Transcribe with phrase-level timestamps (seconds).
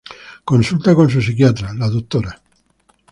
[0.49, 2.33] Consulta con su psiquiatra, la Dra.